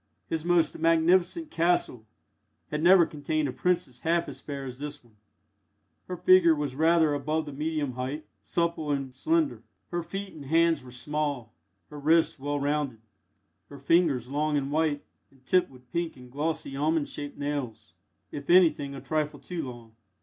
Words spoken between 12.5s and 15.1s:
rounded, her fingers long and white,